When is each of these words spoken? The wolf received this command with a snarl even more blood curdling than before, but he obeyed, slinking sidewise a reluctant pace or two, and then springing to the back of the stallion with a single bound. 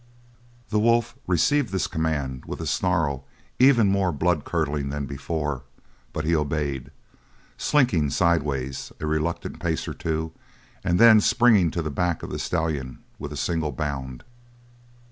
The 0.69 0.79
wolf 0.79 1.15
received 1.27 1.71
this 1.71 1.85
command 1.85 2.45
with 2.47 2.59
a 2.59 2.65
snarl 2.65 3.27
even 3.59 3.87
more 3.91 4.11
blood 4.11 4.45
curdling 4.45 4.89
than 4.89 5.05
before, 5.05 5.61
but 6.11 6.25
he 6.25 6.35
obeyed, 6.35 6.89
slinking 7.55 8.09
sidewise 8.09 8.91
a 8.99 9.05
reluctant 9.05 9.59
pace 9.59 9.87
or 9.87 9.93
two, 9.93 10.31
and 10.83 10.97
then 10.97 11.21
springing 11.21 11.69
to 11.69 11.83
the 11.83 11.91
back 11.91 12.23
of 12.23 12.31
the 12.31 12.39
stallion 12.39 12.97
with 13.19 13.31
a 13.31 13.37
single 13.37 13.71
bound. 13.71 14.23